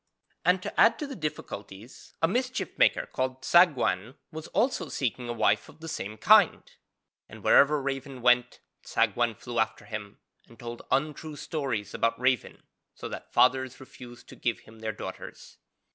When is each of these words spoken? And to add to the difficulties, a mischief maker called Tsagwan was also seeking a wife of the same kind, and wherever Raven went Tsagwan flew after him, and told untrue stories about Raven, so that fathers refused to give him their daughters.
And 0.43 0.63
to 0.63 0.79
add 0.81 0.97
to 0.97 1.05
the 1.05 1.15
difficulties, 1.15 2.15
a 2.23 2.27
mischief 2.27 2.75
maker 2.75 3.05
called 3.05 3.43
Tsagwan 3.43 4.15
was 4.31 4.47
also 4.47 4.89
seeking 4.89 5.29
a 5.29 5.31
wife 5.31 5.69
of 5.69 5.79
the 5.79 5.87
same 5.87 6.17
kind, 6.17 6.63
and 7.29 7.43
wherever 7.43 7.79
Raven 7.79 8.23
went 8.23 8.61
Tsagwan 8.83 9.35
flew 9.35 9.59
after 9.59 9.85
him, 9.85 10.17
and 10.47 10.57
told 10.59 10.81
untrue 10.89 11.35
stories 11.35 11.93
about 11.93 12.19
Raven, 12.19 12.63
so 12.95 13.07
that 13.09 13.31
fathers 13.31 13.79
refused 13.79 14.27
to 14.29 14.35
give 14.35 14.61
him 14.61 14.79
their 14.79 14.91
daughters. 14.91 15.59